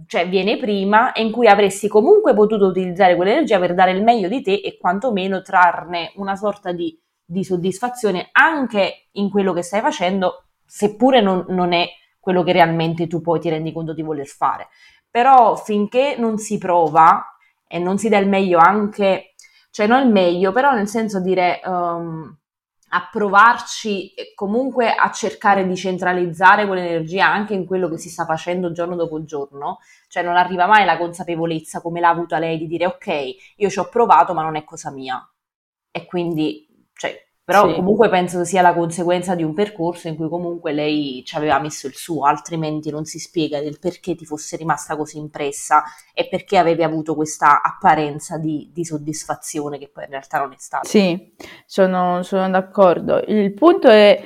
cioè, 0.07 0.29
viene 0.29 0.59
prima 0.59 1.13
e 1.13 1.23
in 1.23 1.33
cui 1.33 1.47
avresti 1.47 1.89
comunque 1.89 2.35
potuto 2.35 2.67
utilizzare 2.67 3.17
quell'energia 3.17 3.59
per 3.59 3.75
dare 3.75 3.93
il 3.93 4.03
meglio 4.03 4.29
di 4.29 4.43
te 4.43 4.55
e 4.55 4.77
quantomeno 4.79 5.43
trarne 5.43 6.13
una 6.17 6.37
sorta 6.37 6.73
di, 6.73 6.99
di 7.25 7.45
soddisfazione 7.45 8.29
anche 8.33 9.09
in 9.13 9.31
quello 9.31 9.53
che 9.53 9.63
stai 9.63 9.81
facendo, 9.81 10.45
seppure 10.65 11.21
non, 11.21 11.45
non 11.49 11.73
è 11.73 11.89
quello 12.23 12.45
che 12.45 12.53
realmente 12.53 13.09
tu 13.09 13.21
poi 13.21 13.41
ti 13.41 13.49
rendi 13.49 13.73
conto 13.73 13.93
di 13.93 14.03
voler 14.03 14.27
fare. 14.27 14.69
Però 15.11 15.57
finché 15.57 16.15
non 16.17 16.39
si 16.39 16.57
prova 16.57 17.37
e 17.67 17.81
non 17.81 17.99
si 17.99 18.09
dà 18.09 18.19
il 18.19 18.29
meglio 18.29 18.59
anche, 18.59 19.35
cioè 19.73 19.89
non 19.89 20.07
il 20.07 20.13
meglio, 20.13 20.53
però 20.53 20.73
nel 20.73 20.87
senso 20.87 21.21
dire 21.21 21.61
um, 21.65 22.33
a 22.91 23.09
provarci 23.11 24.13
comunque 24.37 24.95
a 24.95 25.11
cercare 25.11 25.67
di 25.67 25.75
centralizzare 25.75 26.65
quell'energia 26.67 27.27
anche 27.27 27.55
in 27.55 27.67
quello 27.67 27.89
che 27.89 27.99
si 27.99 28.09
sta 28.09 28.25
facendo 28.25 28.71
giorno 28.71 28.95
dopo 28.95 29.25
giorno, 29.25 29.79
cioè 30.07 30.23
non 30.23 30.37
arriva 30.37 30.67
mai 30.67 30.85
la 30.85 30.99
consapevolezza 30.99 31.81
come 31.81 31.99
l'ha 31.99 32.11
avuta 32.11 32.39
lei 32.39 32.57
di 32.57 32.69
dire 32.69 32.87
ok, 32.87 33.57
io 33.57 33.69
ci 33.69 33.81
ho 33.81 33.89
provato 33.89 34.33
ma 34.33 34.43
non 34.43 34.55
è 34.55 34.63
cosa 34.63 34.93
mia. 34.93 35.27
E 35.91 36.07
quindi, 36.07 36.87
cioè, 36.95 37.19
però 37.45 37.69
sì. 37.69 37.75
comunque 37.75 38.09
penso 38.09 38.45
sia 38.45 38.63
la 38.63 38.73
conseguenza 38.73 39.35
di 39.35 39.43
un 39.43 39.53
percorso 39.53 40.07
in 40.07 40.15
cui 40.15 40.29
comunque 40.29 40.73
lei 40.73 41.25
ci 41.25 41.37
aveva 41.37 41.59
messo 41.59 41.89
il 41.89 41.95
suo, 41.95 42.25
altrimenti 42.25 42.91
non 42.91 43.05
si 43.05 43.19
spiega 43.19 43.61
del 43.61 43.81
perché 43.81 44.15
ti 44.15 44.25
fosse 44.25 44.57
rimasta 44.57 44.97
così 44.97 45.19
impressa 45.19 45.83
e 46.15 46.29
perché 46.29 46.57
avevi 46.57 46.85
avuto 46.85 47.17
questa 47.17 47.61
apparenza 47.63 48.39
di, 48.39 48.71
di 48.73 48.85
soddisfazione 48.85 49.79
che 49.79 49.89
poi 49.89 50.05
in 50.05 50.11
realtà 50.11 50.39
non 50.39 50.53
è 50.53 50.57
stata. 50.59 50.87
Sì, 50.87 51.35
sono, 51.67 52.23
sono 52.23 52.49
d'accordo. 52.49 53.21
Il 53.27 53.53
punto 53.55 53.89
è, 53.89 54.23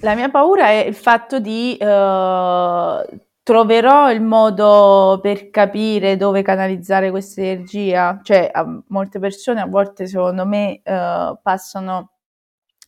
la 0.00 0.14
mia 0.14 0.28
paura 0.28 0.68
è 0.68 0.84
il 0.86 0.94
fatto 0.94 1.40
di 1.40 1.76
eh, 1.78 3.20
troverò 3.48 4.12
il 4.12 4.20
modo 4.20 5.20
per 5.22 5.48
capire 5.48 6.18
dove 6.18 6.42
canalizzare 6.42 7.08
questa 7.08 7.40
energia. 7.40 8.20
Cioè, 8.22 8.50
a 8.52 8.82
molte 8.88 9.18
persone 9.18 9.62
a 9.62 9.66
volte, 9.66 10.06
secondo 10.06 10.44
me, 10.44 10.82
eh, 10.82 11.38
passano, 11.42 12.10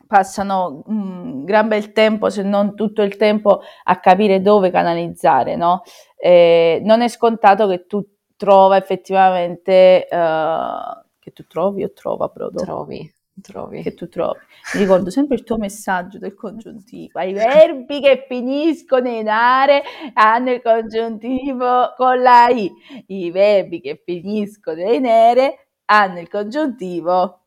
passano 0.06 0.82
un 0.84 1.46
gran 1.46 1.66
bel 1.66 1.92
tempo, 1.92 2.28
se 2.28 2.42
non 2.42 2.74
tutto 2.74 3.00
il 3.00 3.16
tempo, 3.16 3.62
a 3.84 4.00
capire 4.00 4.42
dove 4.42 4.70
canalizzare, 4.70 5.56
no? 5.56 5.80
Eh, 6.18 6.82
non 6.84 7.00
è 7.00 7.08
scontato 7.08 7.66
che 7.66 7.86
tu 7.86 8.06
trova 8.36 8.76
effettivamente, 8.76 10.06
eh, 10.06 10.72
che 11.18 11.32
tu 11.32 11.46
trovi 11.46 11.84
o 11.84 11.92
trova, 11.94 12.26
Brodo? 12.26 12.62
Trovi, 12.62 13.10
trovi. 13.40 13.82
che 13.82 13.94
tu 13.94 14.08
trovi. 14.08 14.38
Mi 14.74 14.80
ricordo 14.80 15.10
sempre 15.10 15.36
il 15.36 15.44
tuo 15.44 15.56
messaggio 15.58 16.18
del 16.18 16.34
congiuntivo. 16.34 17.20
I 17.20 17.32
verbi 17.32 18.00
che 18.00 18.24
finiscono 18.28 19.08
in 19.08 19.28
are 19.28 19.82
hanno 20.14 20.50
il 20.52 20.62
congiuntivo 20.62 21.94
con 21.96 22.20
la 22.22 22.48
I. 22.48 22.70
I 23.06 23.30
verbi 23.30 23.80
che 23.80 24.02
finiscono 24.04 24.80
in 24.92 25.06
ere 25.06 25.68
hanno 25.86 26.20
il 26.20 26.28
congiuntivo 26.28 27.40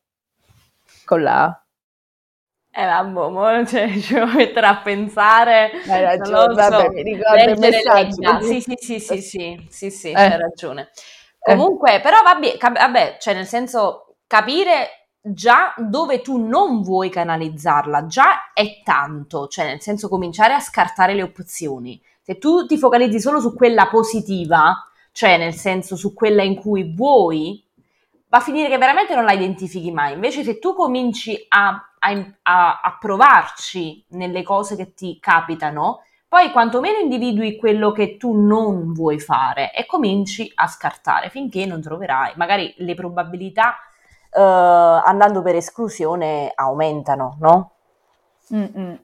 con 1.06 1.22
la 1.24 1.44
A. 1.44 1.58
Eh, 2.76 2.86
vabbè, 2.86 3.10
mo, 3.30 3.66
cioè, 3.68 3.88
ci 4.00 4.16
devo 4.16 4.32
mettere 4.34 4.66
a 4.66 4.78
pensare. 4.82 5.72
Hai 5.88 6.02
ragione, 6.02 6.56
vabbè, 6.56 6.82
so, 6.86 6.92
mi 6.92 7.04
ricordo 7.04 7.52
il 7.52 7.60
messaggio. 7.60 8.16
quindi- 8.16 8.46
Sì, 8.46 8.62
sì, 8.62 8.76
sì, 8.78 9.00
sì, 9.00 9.22
sì, 9.22 9.68
sì, 9.70 9.92
sì, 9.92 10.10
Eh. 10.10 10.16
hai 10.16 10.38
ragione. 10.40 10.90
Eh. 11.46 11.52
Comunque, 11.56 12.00
però 12.02 12.24
vabbè, 12.24 12.58
vabbè, 12.60 13.18
cioè 13.20 13.34
nel 13.36 13.46
senso 13.46 14.16
capire 14.26 15.03
già 15.26 15.74
dove 15.78 16.22
tu 16.22 16.38
non 16.38 16.82
vuoi 16.82 17.10
canalizzarla, 17.10 18.08
già 18.08 18.52
è 18.54 18.82
tanto, 18.84 19.48
cioè 19.48 19.66
nel 19.66 19.82
senso 19.82 20.10
cominciare 20.10 20.54
a 20.54 20.60
scartare 20.60 21.14
le 21.14 21.24
opzioni. 21.24 22.02
Se 22.22 22.38
tu 22.38 22.66
ti 22.66 22.78
focalizzi 22.78 23.22
solo 23.22 23.40
su 23.40 23.54
quella 23.56 23.88
positiva, 23.88 24.86
cioè 25.14 25.38
nel 25.38 25.54
senso 25.54 25.96
su 25.96 26.14
quella 26.14 26.44
in 26.44 26.56
cui 26.56 26.94
vuoi, 26.94 27.64
va 28.28 28.40
a 28.40 28.42
finire 28.42 28.68
che 28.68 28.78
veramente 28.78 29.16
non 29.16 29.24
la 29.24 29.32
identifichi 29.32 29.92
mai. 29.92 30.14
Invece 30.14 30.44
se 30.44 30.60
tu 30.60 30.74
cominci 30.74 31.46
a, 31.50 31.90
a- 32.00 32.80
a- 32.82 32.98
provarci 33.00 34.04
nelle 34.10 34.44
cose 34.44 34.76
che 34.76 34.94
ti 34.94 35.20
capitano, 35.22 36.02
poi 36.28 36.52
quantomeno 36.52 36.98
individui 36.98 37.58
quello 37.58 37.92
che 37.92 38.18
tu 38.18 38.34
non 38.34 38.92
vuoi 38.92 39.20
fare 39.20 39.72
e 39.74 39.86
cominci 39.86 40.52
a 40.56 40.68
scartare 40.68 41.30
finché 41.30 41.66
non 41.66 41.80
troverai. 41.80 42.34
Magari 42.36 42.74
le 42.78 42.96
probabilità 42.96 43.78
eh, 44.36 44.42
andando 44.42 45.42
per 45.42 45.56
esclusione 45.56 46.52
aumentano, 46.56 47.38
no? 47.40 47.72
Mm-mm. 48.54 49.00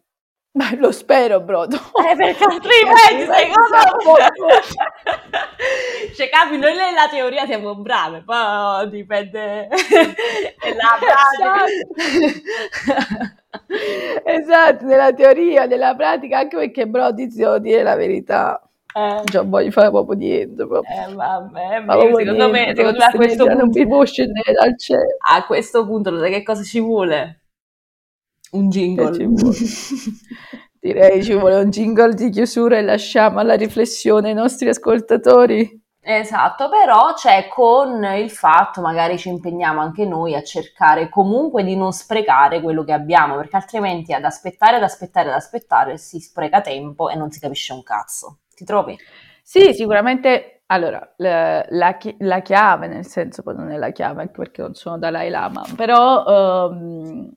Ma 0.51 0.75
lo 0.75 0.91
spero, 0.91 1.41
Brodo. 1.41 1.77
Eh, 2.09 2.15
perché 2.15 2.43
altrimenti 2.45 3.31
secondo 3.31 4.17
cioè 6.15 6.29
capi 6.29 6.57
noi 6.57 6.73
nella 6.75 7.07
teoria 7.09 7.45
siamo 7.45 7.75
brave 7.75 8.23
poi 8.23 8.37
oh, 8.37 8.85
dipende 8.85 9.67
nella 9.67 10.97
pratica 10.97 11.65
Esatto, 14.23 14.85
nella 14.85 15.13
teoria, 15.13 15.65
nella 15.65 15.95
pratica, 15.95 16.39
anche 16.39 16.57
perché, 16.57 16.87
bro, 16.87 17.13
ti 17.13 17.27
devo 17.27 17.59
dire 17.59 17.83
la 17.83 17.95
verità. 17.95 18.68
Eh, 18.99 19.23
Non 19.33 19.49
voglio 19.49 19.71
fare 19.71 19.89
proprio 19.89 20.17
niente. 20.17 20.67
Proprio. 20.67 20.81
eh, 20.81 21.13
vabbè 21.13 21.83
proprio 21.85 22.15
secondo 22.17 22.49
me, 22.49 22.63
niente, 22.63 22.75
secondo 22.75 22.97
me 22.97 23.05
a 23.05 23.11
questo 23.11 23.43
energia 23.43 23.53
non 23.53 23.69
punto 23.69 23.79
mi 23.79 23.87
può 23.87 24.05
scendere 24.05 24.53
dal 24.53 24.77
cielo. 24.77 25.17
a 25.35 25.45
questo 25.45 25.85
punto 25.85 26.09
lo 26.11 26.19
sai 26.19 26.31
che 26.31 26.43
cosa 26.43 26.63
ci 26.63 26.79
vuole? 26.79 27.39
un 28.51 28.69
jingle 28.69 29.13
ci 29.13 29.25
vuole? 29.25 29.57
Direi 30.81 31.23
ci 31.23 31.33
vuole 31.33 31.55
un 31.55 31.69
jingle 31.69 32.13
di 32.13 32.29
chiusura 32.29 32.77
e 32.77 32.81
lasciamo 32.81 33.39
alla 33.39 33.55
riflessione 33.55 34.29
i 34.29 34.33
nostri 34.33 34.69
ascoltatori. 34.69 35.77
Esatto, 36.01 36.69
però 36.69 37.13
c'è 37.13 37.49
con 37.49 38.01
il 38.03 38.31
fatto, 38.31 38.79
magari 38.79 39.17
ci 39.17 39.27
impegniamo 39.27 39.81
anche 39.81 40.05
noi 40.05 40.33
a 40.33 40.41
cercare 40.41 41.09
comunque 41.09 41.63
di 41.63 41.75
non 41.75 41.91
sprecare 41.91 42.61
quello 42.61 42.85
che 42.85 42.93
abbiamo, 42.93 43.35
perché 43.35 43.57
altrimenti 43.57 44.13
ad 44.13 44.23
aspettare, 44.23 44.77
ad 44.77 44.83
aspettare, 44.83 45.29
ad 45.29 45.35
aspettare 45.35 45.97
si 45.97 46.19
spreca 46.19 46.61
tempo 46.61 47.09
e 47.09 47.15
non 47.15 47.29
si 47.29 47.39
capisce 47.41 47.73
un 47.73 47.83
cazzo. 47.83 48.37
Ti 48.59 48.65
trovi? 48.65 48.99
Sì, 49.41 49.73
sicuramente. 49.73 50.63
Allora, 50.67 51.13
la, 51.17 51.65
la 51.69 51.97
la 52.19 52.41
chiave, 52.41 52.87
nel 52.87 53.05
senso, 53.07 53.41
poi 53.41 53.55
non 53.55 53.71
è 53.71 53.77
la 53.77 53.89
chiave, 53.91 54.21
anche 54.21 54.33
perché 54.37 54.61
non 54.61 54.75
sono 54.75 54.99
Dalai 54.99 55.29
Lama, 55.29 55.65
però 55.75 56.69
ehm, 56.69 57.31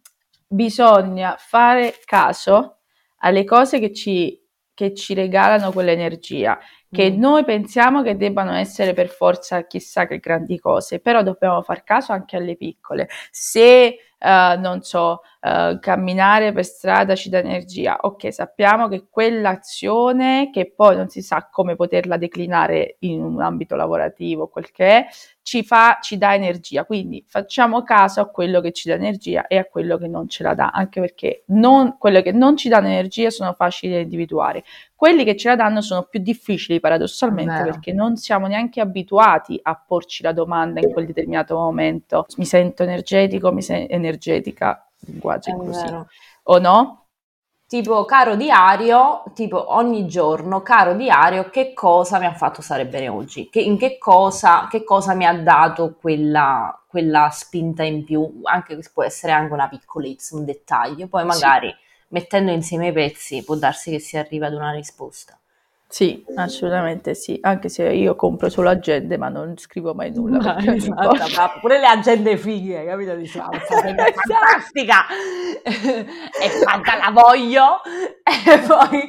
bisogna 0.47 1.37
fare 1.39 1.95
caso 2.05 2.81
alle 3.19 3.45
cose 3.45 3.79
che 3.79 3.93
ci, 3.95 4.39
che 4.75 4.95
ci 4.95 5.15
regalano 5.15 5.73
quell'energia, 5.73 6.59
che 6.91 7.11
Mm. 7.11 7.19
noi 7.19 7.45
pensiamo 7.45 8.03
che 8.03 8.17
debbano 8.19 8.53
essere 8.53 8.93
per 8.93 9.09
forza 9.09 9.67
chissà 9.67 10.07
che 10.07 10.19
grandi 10.19 10.59
cose, 10.59 11.01
però 11.01 11.23
dobbiamo 11.23 11.63
far 11.63 11.85
caso 11.85 12.13
anche 12.13 12.37
alle 12.37 12.55
piccole. 12.57 13.09
Se 13.31 13.97
uh, 14.23 14.59
non 14.61 14.83
so, 14.83 15.23
uh, 15.41 15.79
camminare 15.79 16.53
per 16.53 16.65
strada 16.65 17.15
ci 17.15 17.29
dà 17.29 17.39
energia. 17.39 17.99
Ok, 18.03 18.33
sappiamo 18.33 18.89
che 18.89 19.07
quell'azione, 19.11 20.51
che 20.53 20.73
poi 20.75 20.97
non 20.97 21.09
si 21.09 21.23
sa 21.23 21.49
come 21.51 21.77
poterla 21.77 22.17
declinare 22.17 22.97
in 23.01 23.23
un 23.23 23.41
ambito 23.41 23.75
lavorativo, 23.75 24.49
quel 24.49 24.71
che 24.71 24.87
è, 24.87 25.07
ci, 25.43 25.65
fa, 25.65 25.99
ci 26.01 26.17
dà 26.19 26.35
energia. 26.35 26.85
Quindi 26.85 27.25
facciamo 27.27 27.83
caso 27.83 28.21
a 28.21 28.27
quello 28.27 28.61
che 28.61 28.73
ci 28.73 28.89
dà 28.89 28.95
energia 28.95 29.47
e 29.47 29.59
a 29.59 29.65
quello 29.65 29.99
che 29.99 30.07
non 30.07 30.29
ce 30.29 30.43
la 30.43 30.55
dà, 30.55 30.71
anche 30.71 31.01
perché 31.01 31.45
non, 31.49 31.97
quelle 31.99 32.23
che 32.23 32.33
non 32.33 32.57
ci 32.57 32.69
danno 32.69 32.87
energia 32.87 33.31
sono 33.31 33.53
facili 33.53 33.93
da 33.93 33.99
individuare. 33.99 34.65
Quelli 34.95 35.25
che 35.25 35.37
ce 35.37 35.49
la 35.49 35.57
danno 35.57 35.81
sono 35.81 36.05
più 36.05 36.21
difficili 36.21 36.79
paradossalmente 36.79 37.65
perché 37.65 37.93
non 37.93 38.17
siamo 38.17 38.47
neanche 38.47 38.81
abituati 38.81 39.59
a 39.61 39.75
porci 39.75 40.23
la 40.23 40.31
domanda 40.31 40.79
in 40.79 40.93
quel 40.93 41.07
determinato 41.07 41.57
momento. 41.57 42.27
Mi 42.37 42.45
sento 42.45 42.85
energetico, 42.85 43.53
mi 43.53 43.63
sento 43.63 43.93
energetica, 44.13 44.87
linguaggio 45.01 45.51
è 45.51 45.57
così. 45.57 45.85
Vero. 45.85 46.07
O 46.45 46.59
no? 46.59 47.03
tipo 47.73 48.05
caro 48.05 48.37
diario, 48.37 49.23
tipo 49.33 49.73
ogni 49.75 50.07
giorno, 50.07 50.61
caro 50.61 50.93
diario, 50.93 51.49
che 51.49 51.73
cosa 51.73 52.19
mi 52.19 52.27
ha 52.27 52.35
fatto 52.35 52.61
stare 52.61 52.85
bene 52.85 53.09
oggi? 53.09 53.49
Che, 53.49 53.63
in 53.63 53.79
che 53.79 53.97
cosa, 53.97 54.69
che 54.71 54.85
cosa 54.85 55.15
mi 55.15 55.25
ha 55.25 55.33
dato 55.33 55.97
quella, 55.99 56.79
quella 56.87 57.31
spinta 57.33 57.83
in 57.83 58.05
più? 58.05 58.43
Anche 58.43 58.79
può 58.93 59.03
essere 59.03 59.33
anche 59.33 59.55
una 59.55 59.71
piccolezza, 59.71 60.37
un 60.37 60.45
dettaglio. 60.45 61.09
Poi 61.09 61.25
magari 61.25 61.69
sì. 61.71 62.05
mettendo 62.09 62.51
insieme 62.51 62.89
i 62.89 62.93
pezzi 62.93 63.43
può 63.43 63.55
darsi 63.55 63.91
che 63.91 64.01
si 64.01 64.19
arriva 64.19 64.49
ad 64.49 64.53
una 64.53 64.73
risposta. 64.73 65.39
Sì, 65.93 66.25
assolutamente 66.37 67.15
sì, 67.15 67.39
anche 67.43 67.69
se 67.69 67.87
io 67.91 68.17
compro 68.17 68.49
solo 68.49 68.71
agende 68.71 69.19
ma 69.19 69.29
non 69.29 69.59
scrivo 69.59 69.93
mai 69.93 70.11
nulla. 70.11 70.39
Ma, 70.39 70.75
esatto, 70.75 71.61
pure 71.61 71.79
le 71.79 71.87
agende 71.87 72.39
fighe, 72.39 72.83
capito? 72.87 73.15
Diciamo, 73.15 73.53
esatto. 73.53 73.93
fantastica! 73.93 75.05
e 75.63 76.65
quanta 76.65 76.97
la 76.97 77.11
voglio 77.13 77.83
e 78.25 78.59
poi 78.67 79.07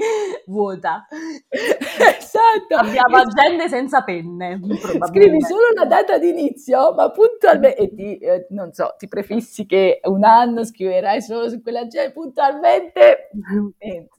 vuota. 0.47 1.07
Esatto. 1.47 2.75
Abbiamo 2.75 3.15
agende 3.15 3.69
senza 3.69 4.03
penne. 4.03 4.59
Scrivi 5.07 5.41
solo 5.41 5.71
la 5.75 5.85
data 5.85 6.17
di 6.17 6.31
inizio, 6.31 6.93
ma 6.93 7.09
puntualmente, 7.11 7.77
e 7.77 7.93
ti, 7.93 8.17
eh, 8.17 8.47
non 8.49 8.73
so, 8.73 8.95
ti 8.97 9.07
prefissi 9.07 9.65
che 9.65 10.01
un 10.03 10.25
anno 10.25 10.65
scriverai 10.65 11.21
solo 11.21 11.47
su 11.47 11.61
quell'agenda, 11.61 12.11
puntualmente 12.11 13.29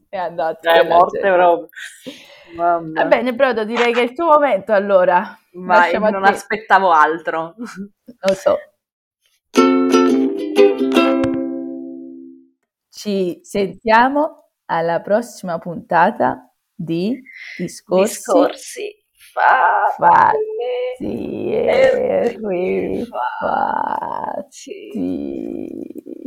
è 0.09 0.17
andato. 0.17 0.67
È 0.67 0.89
morte 0.89 1.19
proprio. 1.21 1.69
Mamma. 2.55 3.03
Va 3.03 3.09
bene, 3.09 3.35
Brodo, 3.35 3.65
direi 3.65 3.93
che 3.93 4.01
è 4.01 4.05
il 4.05 4.15
tuo 4.15 4.27
momento 4.27 4.73
allora. 4.73 5.39
Vai, 5.53 5.99
non 5.99 6.25
aspettavo 6.25 6.91
altro. 6.91 7.55
Lo 7.57 8.35
so. 8.35 8.57
Ci 12.91 13.41
sentiamo 13.43 14.51
alla 14.67 15.01
prossima 15.01 15.59
puntata 15.59 16.51
di 16.75 17.21
Discorsi, 17.57 18.15
Discorsi 18.15 19.05
fatti. 19.97 19.97
Fatti. 24.39 24.93